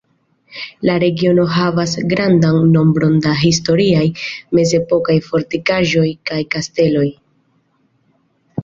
La 0.89 0.93
regiono 1.01 1.43
havas 1.57 1.93
grandan 2.13 2.57
nombron 2.77 3.19
da 3.27 3.35
historiaj 3.43 4.09
mezepokaj 4.61 5.19
fortikaĵo 5.29 6.09
kaj 6.33 6.41
kasteloj. 6.57 7.09